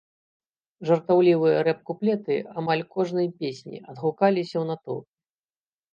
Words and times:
Жартаўлівыя 0.87 1.57
рэп-куплеты 1.67 2.35
амаль 2.61 2.83
кожнай 2.97 3.27
песні 3.43 3.77
адгукаліся 3.93 4.53
ў 4.59 4.65
натоўпе. 4.71 5.11